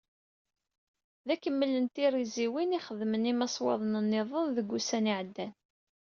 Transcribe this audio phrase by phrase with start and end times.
[1.27, 5.53] D akemmel n tirziwin i xedmen yimaswaḍen-nniḍen deg wussan iɛeddan.